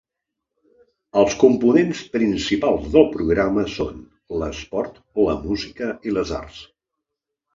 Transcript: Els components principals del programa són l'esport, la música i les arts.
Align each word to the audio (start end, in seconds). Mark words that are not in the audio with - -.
Els 1.23 1.33
components 1.43 1.99
principals 2.13 2.87
del 2.95 3.05
programa 3.17 3.65
són 3.75 4.01
l'esport, 4.43 4.97
la 5.27 5.35
música 5.43 5.91
i 6.11 6.15
les 6.19 6.33
arts. 6.39 6.65